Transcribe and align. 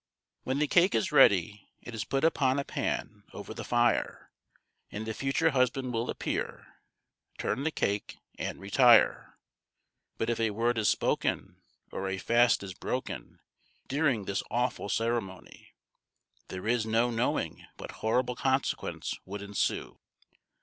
When 0.41 0.57
the 0.57 0.65
cake 0.65 0.95
is 0.95 1.11
ready, 1.11 1.69
it 1.79 1.93
is 1.93 2.05
put 2.05 2.23
upon 2.23 2.57
a 2.57 2.63
pan 2.63 3.23
over 3.33 3.53
the 3.53 3.63
fire, 3.63 4.31
and 4.89 5.05
the 5.05 5.13
future 5.13 5.51
husband 5.51 5.93
will 5.93 6.09
appear, 6.09 6.65
turn 7.37 7.61
the 7.61 7.69
cake, 7.69 8.17
and 8.39 8.59
retire; 8.59 9.37
but 10.17 10.27
if 10.27 10.39
a 10.39 10.49
word 10.49 10.79
is 10.79 10.89
spoken, 10.89 11.61
or 11.91 12.09
a 12.09 12.17
fast 12.17 12.63
is 12.63 12.73
broken, 12.73 13.41
during 13.85 14.25
this 14.25 14.41
awful 14.49 14.89
ceremony, 14.89 15.75
there 16.47 16.67
is 16.67 16.83
no 16.83 17.11
knowing 17.11 17.63
what 17.77 17.91
horrible 18.01 18.33
consequence 18.35 19.13
would 19.27 19.43
ensue! 19.43 19.99